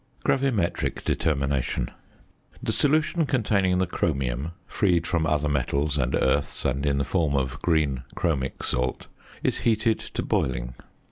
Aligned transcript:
GRAVIMETRIC 0.23 1.03
DETERMINATION. 1.05 1.91
The 2.63 2.71
solution 2.71 3.27
containing 3.27 3.77
the 3.77 3.85
chromium, 3.85 4.53
freed 4.65 5.05
from 5.05 5.27
other 5.27 5.47
metals 5.47 5.99
and 5.99 6.15
earths 6.15 6.65
and 6.65 6.87
in 6.87 6.97
the 6.97 7.03
form 7.03 7.35
of 7.35 7.61
(green) 7.61 8.01
chromic 8.15 8.63
salt, 8.63 9.05
is 9.43 9.59
heated 9.59 9.99
to 9.99 10.23
boiling. 10.23 10.73